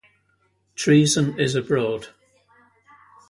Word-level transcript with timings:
Treason 0.73 1.39
is 1.39 1.53
abroad. 1.53 2.07